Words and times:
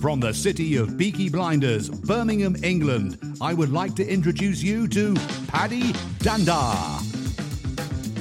From 0.00 0.18
the 0.18 0.32
city 0.32 0.76
of 0.76 0.96
Peaky 0.96 1.28
Blinders, 1.28 1.90
Birmingham, 1.90 2.56
England, 2.64 3.18
I 3.38 3.52
would 3.52 3.70
like 3.70 3.94
to 3.96 4.08
introduce 4.08 4.62
you 4.62 4.88
to 4.88 5.12
Paddy 5.46 5.92
Dhanda. 6.20 6.74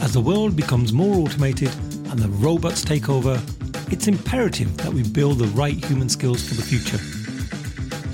As 0.03 0.11
the 0.11 0.19
world 0.19 0.57
becomes 0.57 0.91
more 0.91 1.15
automated 1.15 1.73
and 2.09 2.19
the 2.19 2.27
robots 2.27 2.83
take 2.83 3.07
over, 3.07 3.41
it's 3.89 4.09
imperative 4.09 4.75
that 4.75 4.91
we 4.91 5.03
build 5.03 5.37
the 5.37 5.47
right 5.47 5.81
human 5.85 6.09
skills 6.09 6.45
for 6.45 6.55
the 6.55 6.61
future. 6.61 6.97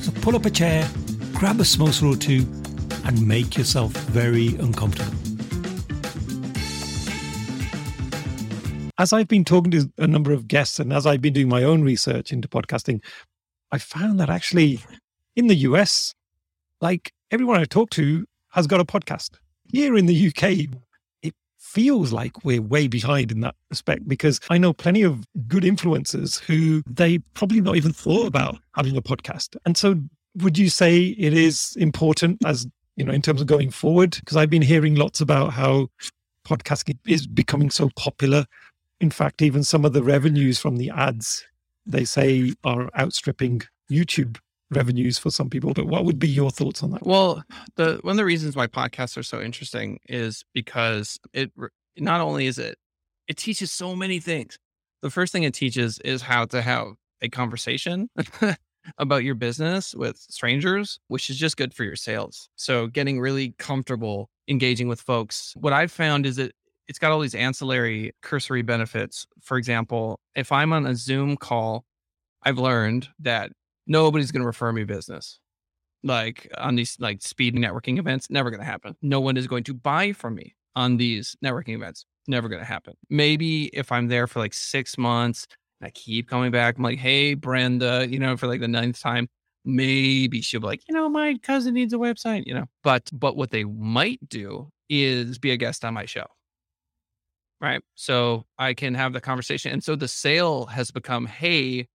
So 0.04 0.11
pull 0.21 0.36
up 0.36 0.45
a 0.45 0.52
chair, 0.52 0.88
grab 1.34 1.59
a 1.59 1.63
samosa 1.63 2.13
or 2.13 2.16
two, 2.16 2.45
and 3.04 3.27
make 3.27 3.57
yourself 3.57 3.93
very 3.93 4.50
uncomfortable. 4.57 5.11
As 9.00 9.11
I've 9.11 9.27
been 9.27 9.43
talking 9.43 9.71
to 9.71 9.91
a 9.97 10.05
number 10.05 10.34
of 10.34 10.47
guests 10.47 10.79
and 10.79 10.93
as 10.93 11.07
I've 11.07 11.21
been 11.21 11.34
doing 11.34 11.50
my 11.50 11.63
own 11.63 11.82
research 11.82 12.32
into 12.32 12.47
podcasting, 12.47 13.02
I 13.71 13.78
found 13.78 14.19
that 14.19 14.29
actually 14.29 14.79
in 15.36 15.47
the 15.47 15.55
US, 15.55 16.14
like 16.82 17.11
everyone 17.32 17.60
I 17.60 17.65
talk 17.65 17.89
to 17.91 18.25
has 18.51 18.68
got 18.68 18.79
a 18.79 18.86
podcast. 18.86 19.32
Here 19.71 19.97
in 19.97 20.05
the 20.05 20.28
UK, 20.28 20.75
it 21.21 21.33
feels 21.57 22.14
like 22.14 22.46
we're 22.46 22.61
way 22.61 22.88
behind 22.88 23.32
in 23.32 23.41
that 23.41 23.55
respect 23.69 24.07
because 24.07 24.39
I 24.50 24.57
know 24.57 24.74
plenty 24.74 25.01
of 25.01 25.25
good 25.47 25.64
influencers 25.64 26.39
who 26.39 26.83
they 26.88 27.18
probably 27.33 27.61
not 27.61 27.75
even 27.75 27.91
thought 27.91 28.28
about 28.28 28.57
having 28.75 28.96
a 28.96 29.01
podcast. 29.01 29.57
And 29.66 29.75
so 29.75 29.96
would 30.36 30.57
you 30.57 30.69
say 30.69 31.16
it 31.18 31.33
is 31.33 31.75
important 31.77 32.44
as 32.45 32.67
you 32.95 33.05
know 33.05 33.13
in 33.13 33.22
terms 33.22 33.41
of 33.41 33.47
going 33.47 33.72
forward 33.72 34.11
because 34.19 34.38
i've 34.38 34.50
been 34.50 34.61
hearing 34.61 34.95
lots 34.95 35.22
about 35.22 35.53
how 35.53 35.88
podcasting 36.47 36.97
is 37.08 37.25
becoming 37.27 37.69
so 37.69 37.89
popular 37.95 38.45
in 39.00 39.09
fact 39.09 39.41
even 39.41 39.63
some 39.63 39.86
of 39.86 39.94
the 39.94 40.03
revenues 40.03 40.59
from 40.59 40.77
the 40.77 40.89
ads 40.91 41.45
they 41.86 42.06
say 42.06 42.53
are 42.64 42.89
outstripping 42.98 43.62
youtube 43.89 44.38
revenues 44.72 45.17
for 45.17 45.30
some 45.30 45.50
people 45.50 45.73
but 45.73 45.86
what 45.86 46.05
would 46.05 46.17
be 46.17 46.27
your 46.27 46.50
thoughts 46.50 46.81
on 46.81 46.92
that 46.92 47.05
well 47.05 47.44
the 47.75 48.00
one 48.02 48.14
of 48.14 48.17
the 48.17 48.25
reasons 48.25 48.55
why 48.55 48.66
podcasts 48.66 49.16
are 49.17 49.23
so 49.23 49.39
interesting 49.39 50.00
is 50.09 50.44
because 50.53 51.19
it 51.33 51.52
not 51.97 52.19
only 52.19 52.47
is 52.47 52.58
it 52.58 52.77
it 53.27 53.38
teaches 53.38 53.72
so 53.72 53.95
many 53.95 54.19
things 54.19 54.58
the 55.02 55.11
first 55.11 55.31
thing 55.31 55.44
it 55.44 55.53
teaches 55.53 56.00
is 56.00 56.23
how 56.23 56.45
to 56.45 56.61
have 56.61 56.95
a 57.22 57.30
conversation 57.30 58.09
about 58.97 59.23
your 59.23 59.36
business 59.36 59.95
with 59.95 60.17
strangers, 60.17 60.99
which 61.08 61.30
is 61.30 61.38
just 61.38 61.58
good 61.58 61.73
for 61.73 61.83
your 61.83 61.95
sales. 61.95 62.49
So 62.55 62.88
getting 62.88 63.20
really 63.20 63.53
comfortable 63.58 64.30
engaging 64.47 64.88
with 64.88 65.02
folks. 65.02 65.53
What 65.58 65.73
I've 65.73 65.92
found 65.92 66.25
is 66.25 66.36
that 66.38 66.53
it's 66.88 67.00
got 67.00 67.11
all 67.11 67.19
these 67.19 67.36
ancillary 67.36 68.14
cursory 68.22 68.61
benefits. 68.61 69.25
For 69.41 69.58
example, 69.58 70.19
if 70.36 70.52
I'm 70.52 70.73
on 70.73 70.86
a 70.86 70.95
Zoom 70.95 71.38
call, 71.38 71.86
I've 72.44 72.58
learned 72.58 73.08
that 73.19 73.52
nobody's 73.88 74.31
going 74.31 74.42
to 74.42 74.47
refer 74.47 74.72
me 74.72 74.83
business. 74.83 75.39
Like 76.03 76.52
on 76.58 76.75
these 76.75 76.97
like 77.00 77.22
speed 77.22 77.55
networking 77.55 77.97
events, 77.97 78.30
never 78.30 78.52
going 78.52 78.59
to 78.59 78.66
happen. 78.66 78.95
No 79.02 79.19
one 79.19 79.38
is 79.38 79.47
going 79.47 79.64
to 79.64 79.73
buy 79.73 80.14
from 80.14 80.36
me 80.36 80.55
on 80.75 80.97
these 80.97 81.36
networking 81.44 81.75
events. 81.75 82.05
Never 82.27 82.47
going 82.47 82.61
to 82.61 82.67
happen. 82.67 82.94
Maybe 83.09 83.66
if 83.66 83.92
I'm 83.92 84.08
there 84.08 84.27
for 84.27 84.39
like 84.39 84.53
six 84.53 84.97
months, 84.97 85.47
and 85.80 85.88
I 85.88 85.92
keep 85.92 86.30
coming 86.30 86.52
back. 86.52 86.77
I'm 86.77 86.83
like, 86.83 86.99
hey, 86.99 87.33
Brenda, 87.33 88.08
you 88.09 88.20
know, 88.20 88.38
for 88.38 88.47
like 88.47 88.61
the 88.61 88.67
ninth 88.67 88.99
time, 88.99 89.27
maybe 89.66 90.42
she'll 90.42 90.61
be 90.61 90.67
like, 90.67 90.88
you 90.88 90.94
know, 90.94 91.09
my 91.09 91.38
cousin 91.44 91.73
needs 91.73 91.94
a 91.94 91.97
website, 91.97 92.45
you 92.45 92.53
know. 92.53 92.66
But 92.83 93.09
but 93.11 93.36
what 93.36 93.52
they 93.52 93.64
might 93.64 94.20
do 94.30 94.70
is 94.89 95.38
be 95.38 95.52
a 95.52 95.58
guest 95.58 95.83
on 95.83 95.94
my 95.94 96.05
show. 96.05 96.25
Right. 97.66 97.81
So 97.95 98.45
I 98.59 98.75
can 98.75 98.94
have 98.94 99.13
the 99.13 99.21
conversation. 99.21 99.71
And 99.71 99.83
so 99.83 99.95
the 99.95 100.08
sale 100.08 100.67
has 100.67 100.91
become, 100.91 101.25
hey, 101.25 101.88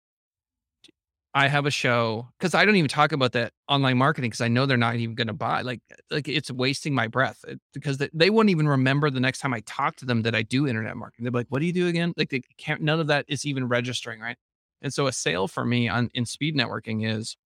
I 1.34 1.47
have 1.48 1.66
a 1.66 1.70
show 1.70 2.28
because 2.38 2.55
I 2.55 2.64
don't 2.64 2.77
even 2.77 2.88
talk 2.88 3.12
about 3.12 3.33
that 3.33 3.52
online 3.69 3.98
marketing 3.98 4.30
because 4.30 4.41
I 4.41 4.48
know 4.48 4.64
they're 4.66 4.77
not 4.78 4.96
even 4.96 5.14
going 5.14 5.27
to 5.28 5.34
buy. 5.34 5.61
Like, 5.61 5.80
like 6.11 6.27
it's 6.27 6.51
wasting 6.51 6.95
my 6.95 7.06
breath 7.06 7.45
because 7.74 7.98
they, 7.98 8.08
they 8.14 8.30
wouldn't 8.30 8.51
even 8.51 8.67
remember 8.67 9.11
the 9.11 9.20
next 9.20 9.40
time 9.40 9.52
I 9.52 9.61
talk 9.61 9.96
to 9.96 10.06
them 10.06 10.23
that 10.23 10.34
I 10.34 10.42
do 10.42 10.67
internet 10.67 10.96
marketing. 10.96 11.24
They're 11.24 11.33
like, 11.33 11.46
"What 11.51 11.61
do 11.61 11.67
you 11.67 11.73
do 11.73 11.86
again?" 11.86 12.12
Like, 12.17 12.30
they 12.30 12.40
can't. 12.56 12.80
None 12.83 12.98
of 12.98 13.08
that 13.08 13.27
is 13.29 13.45
even 13.45 13.68
registering, 13.68 14.20
right? 14.20 14.36
And 14.83 14.92
so, 14.92 15.06
a 15.06 15.12
sale 15.12 15.48
for 15.48 15.64
me 15.67 15.89
on 15.89 16.08
in 16.14 16.24
speed 16.24 16.56
networking 16.56 17.06
is, 17.08 17.36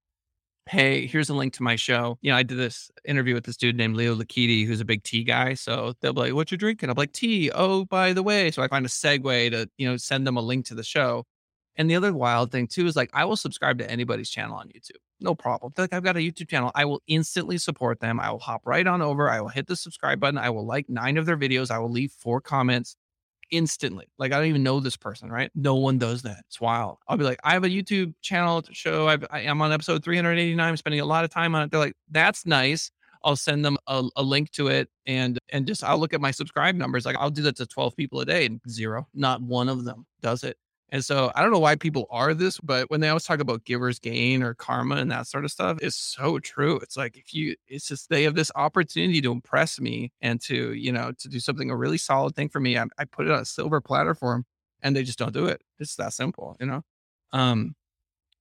"Hey, 0.69 1.07
here's 1.07 1.29
a 1.29 1.35
link 1.35 1.53
to 1.55 1.63
my 1.63 1.77
show." 1.77 2.19
You 2.23 2.31
know, 2.33 2.37
I 2.37 2.43
did 2.43 2.59
this 2.59 2.91
interview 3.05 3.35
with 3.35 3.45
this 3.45 3.57
dude 3.57 3.77
named 3.77 3.97
Leo 3.97 4.15
Lakiti, 4.15 4.67
who's 4.67 4.81
a 4.81 4.85
big 4.85 5.03
tea 5.05 5.25
guy. 5.25 5.55
So 5.55 5.95
they'll 6.01 6.13
be 6.13 6.21
like, 6.21 6.35
"What 6.35 6.51
you 6.53 6.59
drinking?" 6.59 6.91
I'm 6.91 6.97
like, 6.97 7.13
"Tea." 7.13 7.51
Oh, 7.53 7.85
by 7.87 8.13
the 8.13 8.23
way, 8.23 8.51
so 8.51 8.63
I 8.63 8.69
find 8.69 8.87
a 8.87 8.89
segue 8.89 9.51
to 9.53 9.69
you 9.79 9.89
know 9.89 9.97
send 9.97 10.27
them 10.27 10.37
a 10.37 10.43
link 10.43 10.67
to 10.67 10.75
the 10.75 10.85
show 10.85 11.25
and 11.77 11.91
the 11.91 11.97
other 11.97 12.13
wild 12.13 12.53
thing 12.53 12.67
too 12.67 12.87
is 12.87 12.97
like 12.97 13.11
I 13.13 13.25
will 13.25 13.37
subscribe 13.37 13.79
to 13.79 13.91
anybody's 13.91 14.31
channel 14.31 14.57
on 14.57 14.69
YouTube. 14.69 14.99
No 15.21 15.35
problem. 15.35 15.73
Like 15.77 15.93
I've 15.93 16.03
got 16.03 16.17
a 16.17 16.21
YouTube 16.21 16.49
channel. 16.49 16.71
I 16.75 16.85
will 16.85 17.01
instantly 17.07 17.59
support 17.59 18.01
them. 18.01 18.21
I 18.21 18.31
will 18.31 18.39
hop 18.39 18.63
right 18.67 18.87
on 18.87 19.01
over. 19.01 19.31
I 19.31 19.41
will 19.41 19.49
hit 19.49 19.67
the 19.67 19.77
subscribe 19.77 20.21
button. 20.21 20.39
I 20.39 20.51
will 20.51 20.67
like 20.67 20.89
nine 20.89 21.17
of 21.17 21.27
their 21.27 21.37
videos. 21.37 21.71
I 21.71 21.79
will 21.79 21.91
leave 21.91 22.13
four 22.13 22.41
comments 22.41 22.97
instantly. 23.53 24.07
Like 24.19 24.33
I 24.33 24.39
don't 24.39 24.49
even 24.49 24.65
know 24.65 24.81
this 24.81 24.97
person, 24.97 25.31
right? 25.31 25.51
No 25.55 25.77
one 25.77 25.99
does 25.99 26.23
that. 26.23 26.39
It's 26.49 26.61
wild. 26.61 26.99
I'll 27.07 27.17
be 27.17 27.25
like, 27.25 27.39
I 27.45 27.53
have 27.53 27.63
a 27.63 27.69
YouTube 27.69 28.15
channel 28.23 28.63
to 28.63 28.75
show. 28.75 29.07
I've, 29.07 29.25
I, 29.31 29.43
am 29.43 29.63
on 29.63 29.71
episode 29.71 30.03
389. 30.03 30.59
I'm 30.69 30.77
spending 30.77 31.01
a 31.01 31.05
lot 31.05 31.23
of 31.23 31.31
time 31.31 31.55
on 31.55 31.63
it. 31.63 31.71
They're 31.71 31.79
like, 31.79 31.95
that's 32.11 32.45
nice. 32.45 32.91
I'll 33.25 33.37
send 33.37 33.65
them 33.65 33.79
a, 33.87 34.03
a, 34.17 34.23
link 34.23 34.51
to 34.53 34.67
it 34.67 34.89
and 35.07 35.39
and 35.51 35.65
just 35.65 35.85
I'll 35.85 35.99
look 35.99 36.13
at 36.13 36.21
my 36.21 36.33
subscribe 36.33 36.75
numbers. 36.75 37.07
Like 37.07 37.17
I'll 37.17 37.31
do 37.31 37.43
that 37.43 37.57
to 37.57 37.67
12 37.67 37.95
people 37.97 38.21
a 38.21 38.25
day 38.25 38.47
and 38.47 38.61
zero. 38.69 39.07
Not 39.15 39.41
one 39.41 39.69
of 39.69 39.85
them 39.85 40.07
does 40.23 40.43
it. 40.43 40.57
And 40.93 41.03
so 41.05 41.33
I 41.35 41.43
don't 41.43 41.53
know 41.53 41.59
why 41.59 41.77
people 41.77 42.07
are 42.11 42.35
this, 42.35 42.61
but 42.61 42.91
when 42.91 43.01
they 43.01 43.09
always 43.09 43.25
talk 43.25 43.41
about 43.41 43.65
giver's 43.65 43.99
gain 43.99 44.43
or 44.43 44.53
karma 44.53 44.97
and 44.97 45.11
that 45.11 45.27
sort 45.27 45.47
of 45.47 45.51
stuff, 45.51 45.79
it's 45.81 45.97
so 45.97 46.39
true. 46.39 46.77
It's 46.83 46.99
like 46.99 47.17
if 47.17 47.33
you, 47.33 47.57
it's 47.67 47.89
just 47.89 48.11
they 48.11 48.25
have 48.25 48.35
this 48.35 48.53
opportunity 48.57 49.23
to 49.23 49.33
impress 49.33 49.81
me 49.81 50.13
and 50.21 50.39
to, 50.43 50.75
you 50.75 50.93
know, 50.93 51.13
to 51.19 51.29
do 51.29 51.41
something 51.41 51.71
a 51.71 51.77
really 51.77 51.97
solid 51.97 52.37
thing 52.37 52.51
for 52.51 52.61
me. 52.61 52.77
I, 52.77 52.85
I 52.99 53.07
put 53.07 53.27
it 53.27 53.33
on 53.33 53.41
a 53.41 53.47
silver 53.47 53.81
platter 53.81 54.15
for 54.15 54.35
them 54.35 54.45
and 54.83 54.95
they 54.95 55.03
just 55.03 55.19
don't 55.19 55.33
do 55.33 55.47
it. 55.47 55.63
It's 55.79 55.97
that 55.97 56.13
simple, 56.13 56.57
you 56.61 56.67
know? 56.67 56.83
Um, 57.33 57.75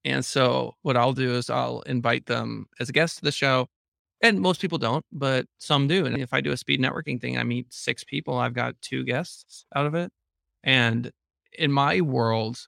and 0.03 0.25
so 0.25 0.75
what 0.81 0.97
I'll 0.97 1.13
do 1.13 1.35
is 1.35 1.49
I'll 1.49 1.81
invite 1.81 2.25
them 2.25 2.67
as 2.79 2.89
a 2.89 2.93
guest 2.93 3.19
to 3.19 3.23
the 3.23 3.31
show. 3.31 3.67
And 4.21 4.41
most 4.41 4.61
people 4.61 4.77
don't, 4.77 5.05
but 5.11 5.45
some 5.59 5.87
do. 5.87 6.05
And 6.05 6.17
if 6.17 6.33
I 6.33 6.41
do 6.41 6.51
a 6.51 6.57
speed 6.57 6.81
networking 6.81 7.19
thing, 7.21 7.37
I 7.37 7.43
meet 7.43 7.73
six 7.73 8.03
people, 8.03 8.37
I've 8.37 8.53
got 8.53 8.81
two 8.81 9.03
guests 9.03 9.65
out 9.75 9.85
of 9.85 9.95
it. 9.95 10.11
And 10.63 11.11
in 11.57 11.71
my 11.71 12.01
world, 12.01 12.67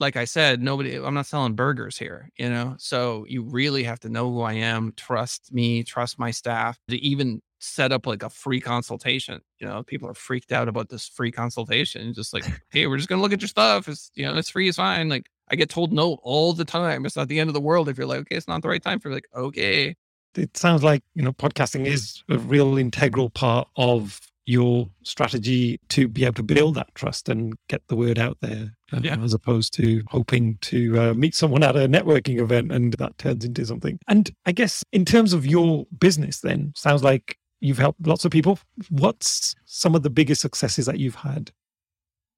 like 0.00 0.16
I 0.16 0.24
said, 0.24 0.62
nobody, 0.62 0.96
I'm 0.96 1.14
not 1.14 1.26
selling 1.26 1.54
burgers 1.54 1.96
here, 1.96 2.30
you 2.36 2.48
know? 2.48 2.74
So 2.78 3.24
you 3.28 3.44
really 3.44 3.84
have 3.84 4.00
to 4.00 4.08
know 4.08 4.30
who 4.30 4.40
I 4.40 4.54
am, 4.54 4.92
trust 4.96 5.52
me, 5.52 5.84
trust 5.84 6.18
my 6.18 6.30
staff 6.30 6.78
to 6.88 6.96
even 6.96 7.40
set 7.60 7.92
up 7.92 8.06
like 8.06 8.22
a 8.22 8.28
free 8.28 8.60
consultation. 8.60 9.40
You 9.58 9.68
know, 9.68 9.82
people 9.82 10.08
are 10.08 10.14
freaked 10.14 10.52
out 10.52 10.68
about 10.68 10.88
this 10.88 11.08
free 11.08 11.30
consultation. 11.30 12.12
Just 12.12 12.34
like, 12.34 12.44
hey, 12.70 12.86
we're 12.86 12.96
just 12.96 13.08
going 13.08 13.18
to 13.18 13.22
look 13.22 13.32
at 13.32 13.40
your 13.40 13.48
stuff. 13.48 13.88
It's, 13.88 14.10
you 14.14 14.26
know, 14.26 14.36
it's 14.36 14.50
free, 14.50 14.68
it's 14.68 14.76
fine. 14.76 15.08
Like 15.08 15.28
I 15.48 15.56
get 15.56 15.70
told 15.70 15.92
no 15.92 16.18
all 16.22 16.52
the 16.52 16.64
time. 16.64 17.06
It's 17.06 17.16
not 17.16 17.28
the 17.28 17.38
end 17.38 17.48
of 17.48 17.54
the 17.54 17.60
world 17.60 17.88
if 17.88 17.96
you're 17.96 18.06
like, 18.06 18.20
okay, 18.20 18.36
it's 18.36 18.48
not 18.48 18.62
the 18.62 18.68
right 18.68 18.82
time 18.82 19.00
for 19.00 19.12
like, 19.12 19.26
okay. 19.34 19.94
It 20.34 20.56
sounds 20.56 20.82
like, 20.82 21.04
you 21.14 21.22
know, 21.22 21.32
podcasting 21.32 21.86
is 21.86 22.24
a 22.28 22.38
real 22.38 22.76
integral 22.76 23.30
part 23.30 23.68
of 23.76 24.20
your 24.46 24.88
strategy 25.02 25.78
to 25.88 26.08
be 26.08 26.24
able 26.24 26.34
to 26.34 26.42
build 26.42 26.74
that 26.74 26.94
trust 26.94 27.28
and 27.28 27.54
get 27.68 27.82
the 27.88 27.96
word 27.96 28.18
out 28.18 28.38
there 28.40 28.74
uh, 28.92 29.00
yeah. 29.02 29.16
as 29.18 29.32
opposed 29.32 29.72
to 29.74 30.02
hoping 30.08 30.58
to 30.60 30.98
uh, 31.00 31.14
meet 31.14 31.34
someone 31.34 31.62
at 31.62 31.76
a 31.76 31.88
networking 31.88 32.40
event 32.40 32.70
and 32.70 32.92
that 32.94 33.16
turns 33.18 33.44
into 33.44 33.64
something. 33.64 33.98
And 34.08 34.30
I 34.46 34.52
guess 34.52 34.84
in 34.92 35.04
terms 35.04 35.32
of 35.32 35.46
your 35.46 35.86
business, 35.98 36.40
then 36.40 36.72
sounds 36.76 37.02
like 37.02 37.38
you've 37.60 37.78
helped 37.78 38.06
lots 38.06 38.24
of 38.24 38.30
people. 38.30 38.58
What's 38.90 39.54
some 39.64 39.94
of 39.94 40.02
the 40.02 40.10
biggest 40.10 40.42
successes 40.42 40.86
that 40.86 40.98
you've 40.98 41.14
had? 41.16 41.50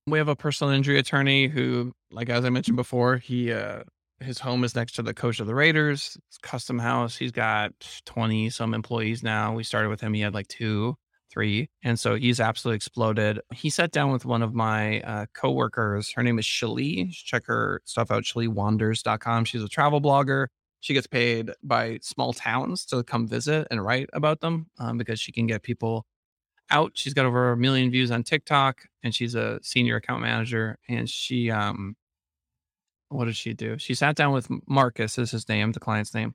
We 0.06 0.18
have 0.18 0.28
a 0.28 0.36
personal 0.36 0.72
injury 0.72 1.00
attorney 1.00 1.48
who, 1.48 1.92
like 2.12 2.28
as 2.28 2.44
I 2.44 2.50
mentioned 2.50 2.76
before, 2.76 3.16
he 3.16 3.52
uh, 3.52 3.82
his 4.20 4.38
home 4.38 4.62
is 4.62 4.76
next 4.76 4.92
to 4.92 5.02
the 5.02 5.12
coach 5.12 5.40
of 5.40 5.48
the 5.48 5.54
Raiders. 5.54 6.16
It's 6.28 6.38
custom 6.38 6.78
house. 6.78 7.16
He's 7.16 7.32
got 7.32 7.72
20 8.06 8.50
some 8.50 8.72
employees 8.72 9.24
now. 9.24 9.52
We 9.52 9.64
started 9.64 9.88
with 9.88 10.00
him. 10.00 10.14
He 10.14 10.20
had 10.20 10.32
like 10.32 10.46
two 10.46 10.96
three. 11.30 11.68
And 11.82 11.98
so 11.98 12.14
he's 12.14 12.40
absolutely 12.40 12.76
exploded. 12.76 13.40
He 13.52 13.70
sat 13.70 13.90
down 13.90 14.12
with 14.12 14.24
one 14.24 14.42
of 14.42 14.54
my 14.54 15.00
uh, 15.00 15.26
coworkers. 15.34 16.12
Her 16.12 16.22
name 16.22 16.38
is 16.38 16.44
Shelly. 16.44 17.10
Check 17.12 17.46
her 17.46 17.82
stuff 17.84 18.10
out, 18.10 18.24
ShellyWanders.com. 18.24 19.44
She's 19.44 19.62
a 19.62 19.68
travel 19.68 20.00
blogger. 20.00 20.46
She 20.80 20.94
gets 20.94 21.06
paid 21.06 21.50
by 21.62 21.98
small 22.02 22.32
towns 22.32 22.84
to 22.86 23.02
come 23.02 23.26
visit 23.26 23.66
and 23.70 23.84
write 23.84 24.08
about 24.12 24.40
them 24.40 24.66
um, 24.78 24.98
because 24.98 25.18
she 25.18 25.32
can 25.32 25.46
get 25.46 25.62
people 25.62 26.06
out. 26.70 26.92
She's 26.94 27.14
got 27.14 27.26
over 27.26 27.52
a 27.52 27.56
million 27.56 27.90
views 27.90 28.10
on 28.10 28.22
TikTok 28.22 28.82
and 29.02 29.14
she's 29.14 29.34
a 29.34 29.58
senior 29.62 29.96
account 29.96 30.22
manager. 30.22 30.78
And 30.88 31.08
she, 31.08 31.50
um, 31.50 31.96
what 33.08 33.26
did 33.26 33.36
she 33.36 33.54
do? 33.54 33.78
She 33.78 33.94
sat 33.94 34.16
down 34.16 34.32
with 34.32 34.48
Marcus, 34.66 35.18
is 35.18 35.30
his 35.30 35.48
name, 35.48 35.72
the 35.72 35.80
client's 35.80 36.14
name, 36.14 36.34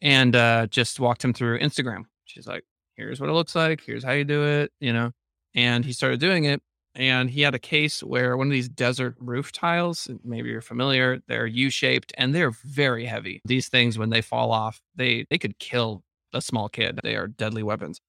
and 0.00 0.34
uh, 0.34 0.66
just 0.66 0.98
walked 0.98 1.24
him 1.24 1.32
through 1.32 1.60
Instagram. 1.60 2.04
She's 2.24 2.46
like, 2.46 2.64
here's 3.00 3.20
what 3.20 3.30
it 3.30 3.32
looks 3.32 3.54
like. 3.54 3.82
Here's 3.84 4.04
how 4.04 4.12
you 4.12 4.24
do 4.24 4.44
it, 4.44 4.72
you 4.80 4.92
know. 4.92 5.12
And 5.54 5.84
he 5.84 5.92
started 5.92 6.20
doing 6.20 6.44
it. 6.44 6.62
And 6.94 7.30
he 7.30 7.42
had 7.42 7.54
a 7.54 7.58
case 7.58 8.02
where 8.02 8.36
one 8.36 8.48
of 8.48 8.52
these 8.52 8.68
desert 8.68 9.14
roof 9.20 9.52
tiles, 9.52 10.08
maybe 10.24 10.50
you're 10.50 10.60
familiar, 10.60 11.20
they're 11.28 11.46
U-shaped 11.46 12.12
and 12.18 12.34
they're 12.34 12.50
very 12.50 13.06
heavy. 13.06 13.40
These 13.44 13.68
things, 13.68 13.96
when 13.96 14.10
they 14.10 14.20
fall 14.20 14.50
off, 14.50 14.80
they 14.96 15.24
they 15.30 15.38
could 15.38 15.58
kill 15.60 16.02
a 16.34 16.42
small 16.42 16.68
kid. 16.68 16.98
They 17.02 17.14
are 17.14 17.28
deadly 17.28 17.62
weapons. 17.62 18.00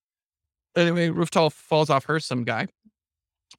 Anyway, 0.76 1.10
roof 1.10 1.30
tile 1.30 1.50
falls 1.50 1.90
off, 1.90 2.06
hurts 2.06 2.26
some 2.26 2.44
guy 2.44 2.66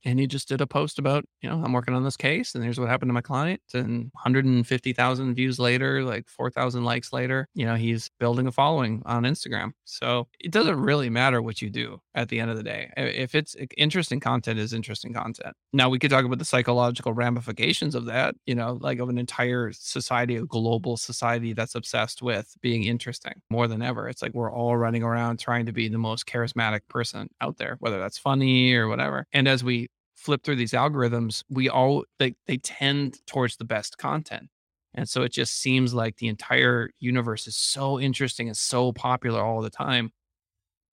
and 0.06 0.20
he 0.20 0.28
just 0.28 0.48
did 0.48 0.62
a 0.62 0.68
post 0.68 1.00
about, 1.00 1.26
you 1.42 1.50
know, 1.50 1.62
I'm 1.64 1.74
working 1.74 1.94
on 1.94 2.04
this 2.04 2.18
case 2.18 2.56
and 2.56 2.64
here's 2.64 2.80
what 2.80 2.90
happened 2.90 3.10
to 3.10 3.14
my 3.14 3.22
client. 3.22 3.62
And 3.74 4.12
150,000 4.14 5.36
views 5.36 5.60
later, 5.60 6.04
like 6.04 6.28
4,000 6.28 6.84
likes 6.84 7.14
later, 7.14 7.48
you 7.54 7.66
know, 7.66 7.76
he's 7.76 8.10
building 8.20 8.48
a 8.48 8.52
following 8.52 9.02
on 9.06 9.24
Instagram. 9.24 9.72
So 9.86 10.28
it 10.40 10.52
doesn't 10.52 10.80
really 10.80 11.10
matter 11.10 11.42
what 11.42 11.62
you 11.62 11.70
do 11.70 12.00
at 12.16 12.30
the 12.30 12.40
end 12.40 12.52
of 12.52 12.58
the 12.58 12.64
day. 12.64 12.92
If 12.98 13.36
it's 13.36 13.56
interesting 13.78 14.20
content, 14.20 14.60
is 14.60 14.74
interesting 14.74 15.14
content. 15.14 15.56
Now 15.72 15.90
we 15.90 16.00
could 16.00 16.12
talk 16.12 16.26
about 16.26 16.40
the 16.40 16.46
psychological 16.46 17.14
ramifications 17.14 17.96
of 17.96 18.06
that, 18.06 18.36
you 18.46 18.56
know, 18.56 18.78
like 18.82 19.00
of 19.00 19.10
an 19.10 19.18
entire 19.18 19.72
society, 19.74 20.36
a 20.36 20.46
global 20.46 20.98
society 20.98 21.54
that's 21.54 21.76
obsessed 21.76 22.22
with 22.22 22.54
being 22.62 22.84
interesting 22.84 23.34
more 23.50 23.68
than 23.68 23.82
ever. 23.82 24.08
It's 24.10 24.22
like 24.22 24.34
we're 24.34 24.52
all 24.52 24.78
running 24.78 25.04
around 25.04 25.40
trying 25.40 25.66
to 25.66 25.72
be 25.72 25.88
the 25.88 25.98
most 25.98 26.26
charismatic 26.26 26.82
person 26.90 27.30
out 27.42 27.58
there, 27.58 27.78
whether 27.80 28.00
that's 28.00 28.18
funny 28.18 28.74
or 28.74 28.88
whatever. 28.88 29.26
And 29.34 29.48
as 29.48 29.64
we 29.64 29.90
flip 30.24 30.44
through 30.44 30.56
these 30.56 30.72
algorithms, 30.72 31.44
we 31.50 31.70
all 31.70 32.06
they 32.18 32.36
they 32.48 32.58
tend 32.58 33.20
towards 33.28 33.58
the 33.58 33.66
best 33.66 33.98
content. 33.98 34.50
And 34.96 35.10
so 35.10 35.24
it 35.24 35.32
just 35.32 35.60
seems 35.60 35.94
like 35.94 36.18
the 36.18 36.28
entire 36.28 36.92
universe 37.00 37.48
is 37.48 37.56
so 37.56 38.00
interesting 38.00 38.48
and 38.48 38.56
so 38.56 38.94
popular 38.94 39.42
all 39.42 39.62
the 39.62 39.70
time. 39.70 40.12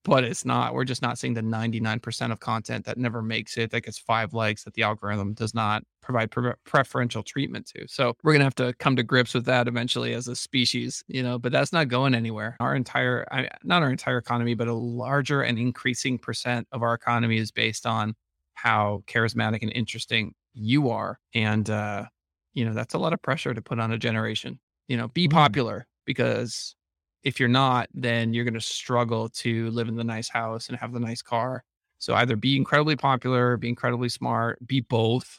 But 0.03 0.25
it's 0.25 0.47
not. 0.47 0.73
We're 0.73 0.85
just 0.85 1.03
not 1.03 1.19
seeing 1.19 1.35
the 1.35 1.43
99% 1.43 2.33
of 2.33 2.41
content 2.41 2.87
that 2.87 2.97
never 2.97 3.21
makes 3.21 3.59
it, 3.59 3.71
that 3.71 3.83
gets 3.83 3.99
five 3.99 4.33
likes, 4.33 4.65
that 4.65 4.73
the 4.73 4.83
algorithm 4.83 5.35
does 5.35 5.55
not 5.55 5.83
provide 6.01 6.31
pre- 6.31 6.55
preferential 6.65 7.23
treatment 7.23 7.67
to. 7.77 7.87
So 7.87 8.15
we're 8.23 8.33
going 8.33 8.41
to 8.41 8.47
have 8.47 8.55
to 8.55 8.73
come 8.79 8.97
to 8.97 9.03
grips 9.03 9.35
with 9.35 9.45
that 9.45 9.69
eventually 9.69 10.15
as 10.15 10.27
a 10.27 10.35
species, 10.35 11.05
you 11.07 11.23
know, 11.23 11.39
but 11.39 11.53
that's 11.53 11.75
not 11.75 11.89
going 11.89 12.15
anywhere. 12.15 12.57
Our 12.61 12.75
entire, 12.75 13.27
not 13.63 13.83
our 13.83 13.91
entire 13.91 14.17
economy, 14.17 14.55
but 14.55 14.69
a 14.69 14.73
larger 14.73 15.43
and 15.43 15.59
increasing 15.59 16.19
percent 16.19 16.67
of 16.73 16.83
our 16.83 16.95
economy 16.95 17.37
is 17.37 17.53
based 17.53 17.85
on 17.85 18.15
how 18.63 19.03
charismatic 19.07 19.63
and 19.63 19.73
interesting 19.73 20.35
you 20.55 20.91
are. 20.91 21.19
And, 21.35 21.69
uh, 21.69 22.07
you 22.55 22.65
know, 22.65 22.75
that's 22.75 22.95
a 22.95 22.99
lot 22.99 23.13
of 23.13 23.23
pressure 23.23 23.55
to 23.55 23.63
put 23.63 23.79
on 23.79 23.93
a 23.93 23.99
generation. 23.99 24.59
You 24.89 24.97
know, 24.97 25.09
be 25.09 25.29
mm. 25.29 25.33
popular 25.33 25.87
because 26.05 26.75
if 27.23 27.39
you're 27.39 27.49
not, 27.49 27.89
then 27.95 28.33
you're 28.33 28.45
going 28.45 28.55
to 28.55 28.61
struggle 28.61 29.29
to 29.29 29.71
live 29.71 29.89
in 29.89 29.97
the 29.97 30.05
nice 30.05 30.29
house 30.29 30.69
and 30.69 30.79
have 30.79 30.93
the 30.93 31.01
nice 31.01 31.23
car. 31.23 31.65
So 31.99 32.15
either 32.15 32.37
be 32.37 32.57
incredibly 32.57 32.97
popular, 32.97 33.57
be 33.57 33.69
incredibly 33.69 34.09
smart, 34.09 34.67
be 34.67 34.81
both, 34.81 35.39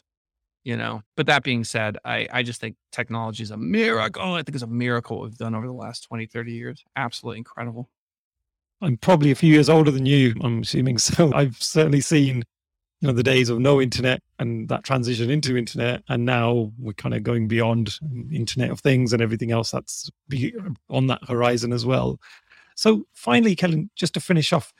you 0.64 0.76
know. 0.76 1.02
But 1.16 1.26
that 1.26 1.42
being 1.42 1.64
said, 1.64 1.98
I, 2.04 2.28
I 2.32 2.42
just 2.42 2.60
think 2.60 2.76
technology 2.92 3.42
is 3.42 3.50
a 3.50 3.56
miracle. 3.56 4.34
I 4.34 4.42
think 4.42 4.54
it's 4.54 4.62
a 4.62 4.68
miracle 4.68 5.20
we've 5.20 5.36
done 5.36 5.54
over 5.54 5.66
the 5.66 5.72
last 5.72 6.04
20, 6.04 6.26
30 6.26 6.52
years. 6.52 6.84
Absolutely 6.94 7.38
incredible. 7.38 7.90
I'm 8.80 8.96
probably 8.96 9.30
a 9.30 9.36
few 9.36 9.52
years 9.52 9.68
older 9.68 9.90
than 9.90 10.06
you, 10.06 10.34
I'm 10.42 10.60
assuming. 10.62 10.98
So 10.98 11.32
I've 11.34 11.60
certainly 11.60 12.00
seen 12.00 12.44
you 13.02 13.08
know 13.08 13.14
the 13.14 13.22
days 13.22 13.50
of 13.50 13.58
no 13.58 13.82
internet 13.82 14.22
and 14.38 14.68
that 14.68 14.84
transition 14.84 15.28
into 15.28 15.56
internet 15.56 16.04
and 16.08 16.24
now 16.24 16.72
we're 16.78 16.92
kind 16.92 17.14
of 17.14 17.24
going 17.24 17.48
beyond 17.48 17.98
internet 18.30 18.70
of 18.70 18.78
things 18.78 19.12
and 19.12 19.20
everything 19.20 19.50
else 19.50 19.72
that's 19.72 20.08
on 20.88 21.08
that 21.08 21.18
horizon 21.26 21.72
as 21.72 21.84
well. 21.84 22.20
So 22.76 23.04
finally 23.12 23.56
kellen 23.56 23.90
just 23.96 24.14
to 24.14 24.20
finish 24.20 24.52
off 24.52 24.72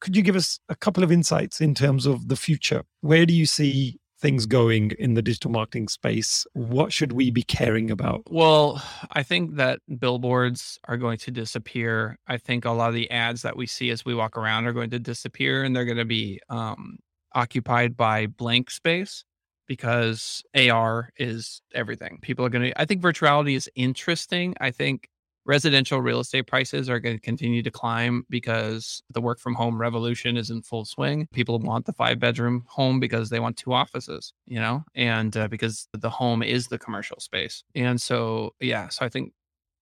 could 0.00 0.16
you 0.16 0.22
give 0.22 0.36
us 0.36 0.58
a 0.68 0.74
couple 0.74 1.02
of 1.02 1.10
insights 1.10 1.60
in 1.60 1.74
terms 1.74 2.06
of 2.06 2.28
the 2.28 2.36
future? 2.36 2.82
Where 3.00 3.26
do 3.26 3.34
you 3.34 3.46
see 3.46 3.98
things 4.20 4.46
going 4.46 4.92
in 4.98 5.14
the 5.14 5.22
digital 5.22 5.50
marketing 5.50 5.88
space? 5.88 6.46
What 6.52 6.92
should 6.92 7.12
we 7.12 7.30
be 7.30 7.42
caring 7.42 7.88
about? 7.88 8.22
Well 8.28 8.82
i 9.12 9.22
think 9.22 9.54
that 9.56 9.78
billboards 10.00 10.80
are 10.88 10.96
going 10.96 11.18
to 11.18 11.30
disappear. 11.30 12.18
I 12.26 12.36
think 12.36 12.64
a 12.64 12.72
lot 12.72 12.88
of 12.88 12.94
the 12.94 13.08
ads 13.12 13.42
that 13.42 13.56
we 13.56 13.68
see 13.68 13.90
as 13.90 14.04
we 14.04 14.16
walk 14.16 14.36
around 14.36 14.66
are 14.66 14.72
going 14.72 14.90
to 14.90 14.98
disappear 14.98 15.62
and 15.62 15.74
they're 15.74 15.84
going 15.84 15.98
to 15.98 16.04
be 16.04 16.40
um, 16.48 16.98
occupied 17.34 17.96
by 17.96 18.26
blank 18.26 18.70
space 18.70 19.24
because 19.66 20.42
AR 20.56 21.10
is 21.18 21.62
everything. 21.74 22.18
People 22.22 22.44
are 22.44 22.48
going 22.48 22.70
to, 22.70 22.80
I 22.80 22.84
think 22.84 23.02
virtuality 23.02 23.54
is 23.54 23.68
interesting. 23.76 24.54
I 24.60 24.70
think 24.70 25.08
residential 25.48 26.00
real 26.02 26.20
estate 26.20 26.46
prices 26.46 26.90
are 26.90 27.00
going 27.00 27.16
to 27.16 27.20
continue 27.20 27.62
to 27.62 27.70
climb 27.70 28.24
because 28.28 29.02
the 29.10 29.20
work 29.20 29.40
from 29.40 29.54
home 29.54 29.80
revolution 29.80 30.36
is 30.36 30.50
in 30.50 30.62
full 30.62 30.84
swing. 30.84 31.26
People 31.32 31.58
want 31.58 31.86
the 31.86 31.92
five 31.92 32.18
bedroom 32.18 32.64
home 32.68 33.00
because 33.00 33.30
they 33.30 33.40
want 33.40 33.56
two 33.56 33.72
offices, 33.72 34.34
you 34.46 34.60
know, 34.60 34.84
and 34.94 35.36
uh, 35.36 35.48
because 35.48 35.88
the 35.92 36.10
home 36.10 36.42
is 36.42 36.68
the 36.68 36.78
commercial 36.78 37.18
space. 37.18 37.64
And 37.74 38.00
so, 38.00 38.54
yeah, 38.60 38.88
so 38.88 39.06
I 39.06 39.08
think 39.08 39.32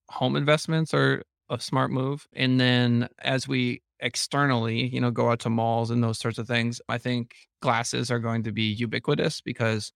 home 0.09 0.37
investments 0.37 0.95
are 0.95 1.23
a 1.51 1.61
smart 1.61 1.91
move. 1.91 2.27
And 2.33 2.61
then 2.61 3.09
as 3.19 3.49
we 3.49 3.83
externally, 4.01 4.87
you 4.87 5.01
know, 5.01 5.11
go 5.11 5.31
out 5.31 5.41
to 5.41 5.51
malls 5.51 5.91
and 5.91 6.03
those 6.03 6.19
sorts 6.19 6.39
of 6.39 6.47
things, 6.47 6.81
I 6.89 6.99
think 6.99 7.35
glasses 7.63 8.11
are 8.11 8.19
going 8.19 8.43
to 8.45 8.53
be 8.53 8.65
ubiquitous 8.65 9.41
because 9.41 9.93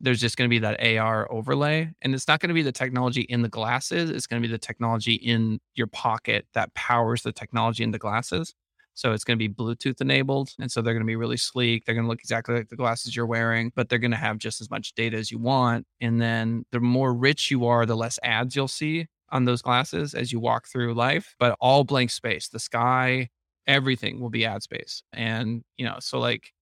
there's 0.00 0.20
just 0.20 0.36
going 0.36 0.48
to 0.48 0.54
be 0.54 0.58
that 0.58 0.82
AR 0.84 1.30
overlay. 1.30 1.90
And 2.02 2.14
it's 2.14 2.26
not 2.26 2.40
going 2.40 2.48
to 2.48 2.54
be 2.54 2.62
the 2.62 2.72
technology 2.72 3.22
in 3.22 3.42
the 3.42 3.48
glasses, 3.48 4.10
it's 4.10 4.26
going 4.26 4.42
to 4.42 4.46
be 4.46 4.52
the 4.52 4.58
technology 4.58 5.14
in 5.14 5.60
your 5.74 5.86
pocket 5.86 6.46
that 6.54 6.74
powers 6.74 7.22
the 7.22 7.32
technology 7.32 7.84
in 7.84 7.92
the 7.92 7.98
glasses. 7.98 8.52
So 8.94 9.12
it's 9.12 9.24
going 9.24 9.38
to 9.38 9.48
be 9.48 9.52
Bluetooth 9.52 10.00
enabled. 10.00 10.50
And 10.58 10.70
so 10.70 10.82
they're 10.82 10.92
going 10.92 11.04
to 11.04 11.06
be 11.06 11.16
really 11.16 11.38
sleek. 11.38 11.84
They're 11.84 11.94
going 11.94 12.04
to 12.04 12.10
look 12.10 12.20
exactly 12.20 12.54
like 12.54 12.68
the 12.68 12.76
glasses 12.76 13.16
you're 13.16 13.26
wearing, 13.26 13.72
but 13.74 13.88
they're 13.88 13.98
going 13.98 14.10
to 14.10 14.18
have 14.18 14.36
just 14.38 14.60
as 14.60 14.70
much 14.70 14.92
data 14.94 15.16
as 15.16 15.30
you 15.30 15.38
want. 15.38 15.86
And 16.00 16.20
then 16.20 16.64
the 16.72 16.80
more 16.80 17.14
rich 17.14 17.50
you 17.50 17.64
are, 17.66 17.86
the 17.86 17.96
less 17.96 18.18
ads 18.22 18.54
you'll 18.54 18.68
see 18.68 19.06
on 19.30 19.46
those 19.46 19.62
glasses 19.62 20.14
as 20.14 20.30
you 20.30 20.40
walk 20.40 20.68
through 20.68 20.92
life, 20.92 21.34
but 21.38 21.56
all 21.58 21.84
blank 21.84 22.10
space, 22.10 22.48
the 22.48 22.58
sky, 22.58 23.30
everything 23.66 24.20
will 24.20 24.30
be 24.30 24.44
ad 24.44 24.62
space. 24.62 25.02
And, 25.12 25.62
you 25.76 25.84
know, 25.84 25.96
so 26.00 26.18
like, 26.18 26.52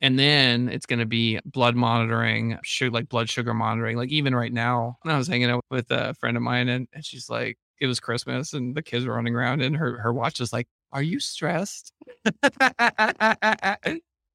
and 0.00 0.18
then 0.18 0.68
it's 0.68 0.86
going 0.86 0.98
to 0.98 1.06
be 1.06 1.38
blood 1.44 1.76
monitoring, 1.76 2.58
sugar, 2.64 2.90
like 2.90 3.08
blood 3.08 3.30
sugar 3.30 3.54
monitoring. 3.54 3.96
Like 3.96 4.10
even 4.10 4.34
right 4.34 4.52
now, 4.52 4.98
I 5.04 5.16
was 5.16 5.28
hanging 5.28 5.50
out 5.50 5.64
with 5.70 5.90
a 5.90 6.14
friend 6.14 6.36
of 6.36 6.42
mine 6.42 6.68
and, 6.68 6.88
and 6.92 7.04
she's 7.04 7.30
like, 7.30 7.56
it 7.80 7.86
was 7.86 8.00
Christmas 8.00 8.52
and 8.52 8.74
the 8.74 8.82
kids 8.82 9.06
were 9.06 9.14
running 9.14 9.34
around 9.34 9.62
and 9.62 9.76
her, 9.76 9.98
her 9.98 10.12
watch 10.12 10.40
is 10.40 10.52
like, 10.52 10.66
are 10.92 11.02
you 11.02 11.20
stressed? 11.20 11.92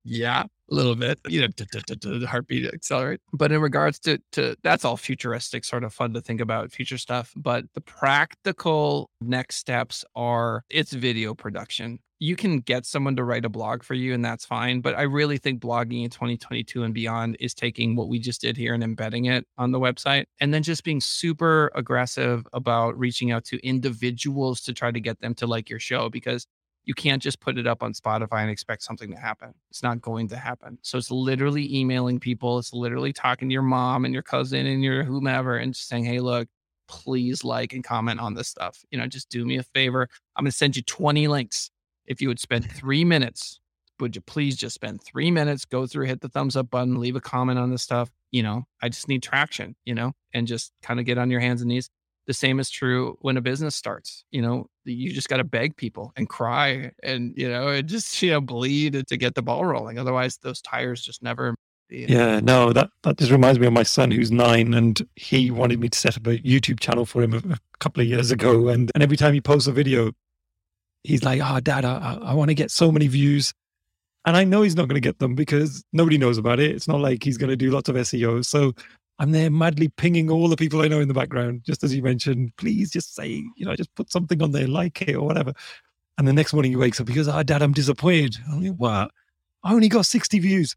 yeah, 0.04 0.44
a 0.44 0.74
little 0.74 0.96
bit, 0.96 1.20
you 1.28 1.42
know, 1.42 1.48
the 1.48 2.28
heartbeat 2.30 2.74
accelerate. 2.74 3.22
But 3.34 3.52
in 3.52 3.62
regards 3.62 4.00
to 4.00 4.20
to 4.34 4.56
that's 4.64 4.84
all 4.84 4.98
futuristic, 4.98 5.66
sort 5.66 5.84
of 5.84 5.94
fun 5.94 6.14
to 6.14 6.22
think 6.22 6.42
about 6.42 6.72
future 6.72 6.98
stuff. 6.98 7.34
But 7.36 7.66
the 7.74 7.82
practical 7.82 9.10
next 9.22 9.58
steps 9.58 10.04
are 10.16 10.64
it's 10.70 10.94
video 10.94 11.34
production 11.34 12.00
you 12.20 12.36
can 12.36 12.60
get 12.60 12.86
someone 12.86 13.16
to 13.16 13.24
write 13.24 13.46
a 13.46 13.50
blog 13.50 13.84
for 13.84 13.94
you 13.94 14.14
and 14.14 14.24
that's 14.26 14.46
fine 14.46 14.82
but 14.82 14.96
i 14.98 15.04
really 15.04 15.38
think 15.38 15.62
blogging 15.62 16.04
in 16.04 16.10
2022 16.10 16.84
and 16.84 16.94
beyond 16.94 17.38
is 17.40 17.54
taking 17.54 17.96
what 17.96 18.08
we 18.08 18.20
just 18.20 18.42
did 18.42 18.58
here 18.58 18.74
and 18.74 18.84
embedding 18.84 19.26
it 19.26 19.46
on 19.58 19.72
the 19.72 19.80
website 19.80 20.26
and 20.40 20.54
then 20.54 20.64
just 20.64 20.84
being 20.84 21.02
super 21.02 21.72
aggressive 21.76 22.46
about 22.54 22.98
reaching 22.98 23.32
out 23.32 23.44
to 23.44 23.58
individuals 23.66 24.62
to 24.62 24.74
try 24.74 24.92
to 24.92 25.00
get 25.00 25.20
them 25.22 25.34
to 25.34 25.46
like 25.46 25.70
your 25.70 25.80
show 25.80 26.10
because 26.10 26.48
you 26.86 26.94
can't 26.94 27.22
just 27.22 27.42
put 27.42 27.58
it 27.58 27.68
up 27.68 27.84
on 27.84 27.94
spotify 27.94 28.42
and 28.42 28.50
expect 28.50 28.82
something 28.82 29.12
to 29.12 29.18
happen. 29.18 29.54
It's 29.70 29.84
not 29.84 30.02
going 30.02 30.30
to 30.30 30.38
happen. 30.38 30.80
So 30.84 30.98
it's 30.98 31.12
literally 31.12 31.76
emailing 31.76 32.18
people 32.20 32.58
it's 32.58 32.74
literally 32.74 33.14
talking 33.14 33.50
to 33.50 33.54
your 33.54 33.62
mom 33.62 34.06
and 34.06 34.14
your 34.14 34.24
cousin 34.24 34.66
and 34.66 34.82
your 34.82 35.04
whomever 35.04 35.58
and 35.58 35.74
just 35.74 35.90
saying 35.90 36.06
hey 36.06 36.20
look 36.20 36.48
please 36.88 37.44
like 37.44 37.74
and 37.74 37.84
comment 37.84 38.22
on 38.22 38.34
this 38.34 38.48
stuff. 38.48 38.82
You 38.90 38.98
know 38.98 39.06
just 39.06 39.30
do 39.30 39.46
me 39.46 39.58
a 39.58 39.64
favor. 39.64 40.08
I'm 40.36 40.46
going 40.46 40.52
to 40.52 40.58
send 40.58 40.78
you 40.78 40.82
20 40.82 41.28
links 41.28 41.70
if 42.08 42.22
you 42.22 42.28
would 42.30 42.40
spend 42.40 42.70
three 42.72 43.04
minutes, 43.04 43.60
would 44.00 44.16
you 44.16 44.22
please 44.22 44.56
just 44.56 44.76
spend 44.76 45.02
three 45.04 45.32
minutes, 45.32 45.66
go 45.66 45.86
through, 45.86 46.06
hit 46.06 46.22
the 46.22 46.30
thumbs 46.30 46.56
up 46.56 46.70
button, 46.70 47.00
leave 47.00 47.16
a 47.16 47.22
comment 47.22 47.60
on 47.60 47.72
this 47.72 47.84
stuff? 47.84 48.12
You 48.32 48.44
know, 48.44 48.66
I 48.82 48.90
just 48.90 49.08
need 49.08 49.24
traction, 49.24 49.76
you 49.86 49.96
know, 49.96 50.14
and 50.34 50.48
just 50.48 50.72
kind 50.82 51.00
of 51.00 51.06
get 51.06 51.18
on 51.18 51.32
your 51.32 51.40
hands 51.40 51.62
and 51.62 51.70
knees. 51.70 51.90
The 52.28 52.34
same 52.34 52.60
is 52.60 52.70
true 52.70 53.18
when 53.22 53.38
a 53.38 53.42
business 53.42 53.76
starts. 53.76 54.26
You 54.32 54.42
know, 54.42 54.68
you 54.84 55.14
just 55.14 55.30
got 55.30 55.38
to 55.38 55.46
beg 55.46 55.78
people 55.78 56.12
and 56.18 56.28
cry 56.28 56.92
and, 57.02 57.34
you 57.38 57.50
know, 57.50 57.70
and 57.70 57.88
just, 57.88 58.22
you 58.22 58.32
know, 58.32 58.42
bleed 58.42 59.08
to 59.08 59.18
get 59.18 59.36
the 59.36 59.42
ball 59.42 59.66
rolling. 59.66 59.98
Otherwise, 59.98 60.38
those 60.38 60.62
tires 60.62 61.02
just 61.02 61.24
never. 61.24 61.56
Yeah, 61.90 62.42
no, 62.42 62.74
that, 62.74 62.90
that 63.04 63.18
just 63.18 63.32
reminds 63.32 63.60
me 63.60 63.68
of 63.68 63.72
my 63.72 63.84
son 63.84 64.12
who's 64.12 64.30
nine 64.30 64.74
and 64.74 65.08
he 65.16 65.50
wanted 65.50 65.80
me 65.80 65.88
to 65.88 65.98
set 65.98 66.18
up 66.18 66.28
a 66.28 66.38
YouTube 66.40 66.82
channel 66.82 67.06
for 67.06 67.24
him 67.24 67.34
a, 67.34 67.38
a 67.38 67.60
couple 67.80 68.02
of 68.02 68.08
years 68.08 68.30
ago. 68.30 68.68
And, 68.68 68.92
and 68.94 69.02
every 69.02 69.16
time 69.16 69.34
he 69.34 69.40
posts 69.40 69.70
a 69.70 69.72
video, 69.72 70.12
he's 71.04 71.24
like, 71.24 71.42
"Oh, 71.44 71.60
Dad, 71.60 71.86
I, 71.86 72.20
I 72.22 72.34
want 72.34 72.50
to 72.50 72.56
get 72.56 72.72
so 72.72 72.92
many 72.92 73.08
views," 73.08 73.54
and 74.26 74.36
I 74.36 74.44
know 74.44 74.62
he's 74.62 74.76
not 74.76 74.88
going 74.88 75.02
to 75.02 75.08
get 75.08 75.20
them 75.20 75.36
because 75.36 75.84
nobody 75.94 76.18
knows 76.18 76.38
about 76.38 76.60
it. 76.60 76.76
It's 76.76 76.88
not 76.88 77.00
like 77.00 77.24
he's 77.24 77.38
going 77.38 77.50
to 77.50 77.56
do 77.56 77.72
lots 77.72 77.90
of 77.90 77.96
SEO. 77.96 78.46
So 78.46 78.74
I'm 79.20 79.32
there 79.32 79.50
madly 79.50 79.90
pinging 79.90 80.30
all 80.30 80.48
the 80.48 80.58
people 80.58 80.82
I 80.82 80.88
know 80.88 81.00
in 81.00 81.08
the 81.08 81.14
background, 81.14 81.62
just 81.66 81.84
as 81.84 81.96
you 81.96 82.04
mentioned. 82.04 82.52
Please, 82.58 82.92
just 82.92 83.16
say, 83.16 83.44
you 83.56 83.66
know, 83.66 83.76
just 83.76 83.94
put 83.96 84.12
something 84.12 84.42
on 84.42 84.52
there, 84.52 84.68
like 84.68 85.02
it 85.02 85.16
or 85.16 85.26
whatever. 85.26 85.54
And 86.18 86.28
the 86.28 86.34
next 86.34 86.54
morning 86.54 86.72
he 86.72 86.76
wakes 86.76 87.00
up, 87.00 87.08
he 87.08 87.14
goes, 87.14 87.28
"Oh, 87.28 87.44
Dad, 87.44 87.62
I'm 87.62 87.74
disappointed." 87.74 88.38
I'm 88.48 88.64
like, 88.64 88.76
"What? 88.76 89.12
I 89.64 89.74
only 89.74 89.90
got 89.90 90.06
60 90.06 90.40
views." 90.40 90.76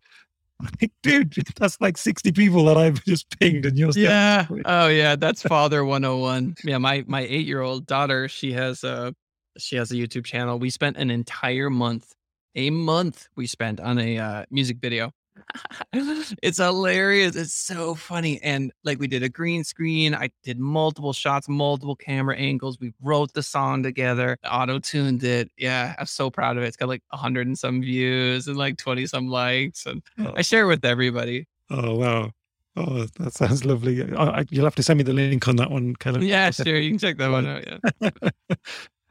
Like, 0.78 0.92
dude, 1.02 1.32
that's 1.56 1.80
like 1.80 1.96
60 1.96 2.32
people 2.32 2.66
that 2.66 2.76
I've 2.76 3.02
just 3.06 3.38
pinged 3.38 3.64
and 3.64 3.78
you're 3.78 3.92
Yeah. 3.96 4.46
Oh 4.66 4.88
yeah. 4.88 5.16
That's 5.16 5.42
father 5.42 5.86
101. 5.86 6.56
Yeah. 6.64 6.76
My 6.76 7.02
my 7.06 7.22
eight 7.22 7.46
year 7.46 7.62
old 7.62 7.86
daughter, 7.86 8.28
she 8.28 8.52
has 8.52 8.84
a 8.84 9.14
she 9.58 9.76
has 9.76 9.90
a 9.90 9.94
YouTube 9.94 10.24
channel. 10.24 10.58
We 10.58 10.70
spent 10.70 10.96
an 10.96 11.10
entire 11.10 11.70
month, 11.70 12.14
a 12.54 12.70
month 12.70 13.28
we 13.36 13.46
spent 13.46 13.80
on 13.80 13.98
a 13.98 14.18
uh, 14.18 14.44
music 14.50 14.78
video. 14.78 15.12
it's 15.92 16.58
hilarious. 16.58 17.34
It's 17.34 17.54
so 17.54 17.94
funny. 17.94 18.40
And 18.42 18.72
like 18.84 18.98
we 18.98 19.06
did 19.06 19.22
a 19.22 19.28
green 19.28 19.64
screen. 19.64 20.14
I 20.14 20.30
did 20.42 20.58
multiple 20.58 21.12
shots, 21.12 21.48
multiple 21.48 21.96
camera 21.96 22.36
angles. 22.36 22.78
We 22.78 22.92
wrote 23.00 23.32
the 23.32 23.42
song 23.42 23.82
together, 23.82 24.36
auto 24.48 24.78
tuned 24.78 25.24
it. 25.24 25.50
Yeah, 25.56 25.94
I'm 25.98 26.06
so 26.06 26.30
proud 26.30 26.56
of 26.56 26.62
it. 26.62 26.66
It's 26.66 26.76
got 26.76 26.88
like 26.88 27.02
100 27.10 27.46
and 27.46 27.58
some 27.58 27.80
views 27.80 28.48
and 28.48 28.56
like 28.56 28.76
20 28.76 29.06
some 29.06 29.28
likes. 29.28 29.86
And 29.86 30.02
Oh. 30.18 30.34
I 30.36 30.42
share 30.42 30.64
it 30.64 30.68
with 30.68 30.84
everybody. 30.84 31.46
Oh, 31.70 31.94
wow. 31.96 32.30
Oh, 32.76 33.06
that 33.18 33.32
sounds 33.32 33.64
lovely. 33.64 34.12
I, 34.14 34.24
I, 34.40 34.44
you'll 34.50 34.64
have 34.64 34.74
to 34.76 34.82
send 34.82 34.98
me 34.98 35.04
the 35.04 35.12
link 35.12 35.46
on 35.48 35.56
that 35.56 35.70
one, 35.70 35.96
Kellen. 35.96 36.22
Yeah, 36.22 36.50
sure. 36.52 36.76
You 36.76 36.90
can 36.90 36.98
check 36.98 37.16
that 37.18 37.30
one 37.30 37.46
out. 37.46 37.64
Yeah. 37.66 38.10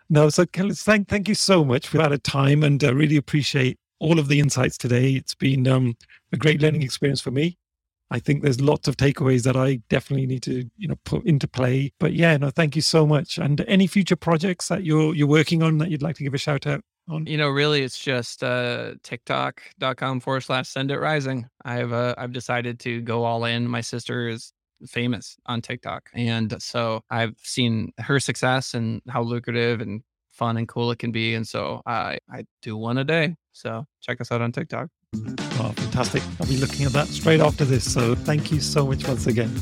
no, 0.09 0.29
so 0.29 0.45
thank, 0.45 1.07
thank 1.07 1.27
you 1.27 1.35
so 1.35 1.63
much 1.63 1.87
for 1.87 1.97
that 1.97 2.23
time 2.23 2.63
and 2.63 2.83
uh, 2.83 2.93
really 2.93 3.17
appreciate 3.17 3.77
all 3.99 4.19
of 4.19 4.27
the 4.27 4.39
insights 4.39 4.77
today. 4.77 5.11
It's 5.11 5.35
been 5.35 5.67
um, 5.67 5.95
a 6.31 6.37
great 6.37 6.61
learning 6.61 6.81
experience 6.83 7.21
for 7.21 7.31
me. 7.31 7.57
I 8.11 8.19
think 8.19 8.41
there's 8.41 8.59
lots 8.59 8.87
of 8.87 8.97
takeaways 8.97 9.43
that 9.43 9.55
I 9.55 9.81
definitely 9.89 10.25
need 10.25 10.41
to, 10.43 10.67
you 10.77 10.87
know, 10.87 10.95
put 11.05 11.25
into 11.25 11.47
play. 11.47 11.93
But 11.99 12.13
yeah, 12.13 12.37
no, 12.37 12.49
thank 12.49 12.75
you 12.75 12.81
so 12.81 13.05
much. 13.05 13.37
And 13.37 13.61
any 13.67 13.85
future 13.85 14.15
projects 14.15 14.67
that 14.69 14.83
you're 14.83 15.13
you're 15.13 15.27
working 15.27 15.61
on 15.61 15.77
that 15.77 15.91
you'd 15.91 16.01
like 16.01 16.15
to 16.15 16.23
give 16.23 16.33
a 16.33 16.39
shout 16.39 16.65
out 16.65 16.81
on? 17.07 17.27
You 17.27 17.37
know, 17.37 17.49
really, 17.49 17.83
it's 17.83 17.99
just 17.99 18.43
uh, 18.43 18.93
TikTok.com 19.03 20.21
forward 20.21 20.41
slash 20.41 20.69
send 20.69 20.89
it 20.89 20.99
rising. 20.99 21.47
I've 21.65 21.93
uh, 21.93 22.15
I've 22.17 22.33
decided 22.33 22.79
to 22.81 23.01
go 23.01 23.25
all 23.25 23.45
in. 23.45 23.67
My 23.67 23.81
sister 23.81 24.27
is 24.27 24.53
famous 24.87 25.37
on 25.45 25.61
TikTok, 25.61 26.09
and 26.13 26.61
so 26.61 27.01
I've 27.09 27.35
seen 27.43 27.91
her 27.99 28.19
success 28.19 28.73
and 28.73 29.01
how 29.07 29.21
lucrative 29.21 29.81
and 29.81 30.01
fun 30.31 30.57
and 30.57 30.67
cool 30.67 30.89
it 30.91 30.99
can 30.99 31.11
be. 31.11 31.35
And 31.35 31.47
so 31.47 31.81
I 31.85 32.17
I 32.31 32.45
do 32.61 32.77
one 32.77 32.97
a 32.97 33.03
day. 33.03 33.35
So 33.51 33.85
check 34.01 34.21
us 34.21 34.31
out 34.31 34.41
on 34.41 34.51
TikTok. 34.51 34.89
Mm-hmm. 35.15 35.61
Oh, 35.61 35.71
fantastic. 35.73 36.23
I'll 36.39 36.47
be 36.47 36.57
looking 36.57 36.85
at 36.85 36.93
that 36.93 37.07
straight 37.07 37.41
after 37.41 37.65
this. 37.65 37.91
So 37.91 38.15
thank 38.15 38.51
you 38.51 38.59
so 38.59 38.87
much 38.87 39.07
once 39.07 39.27
again. 39.27 39.53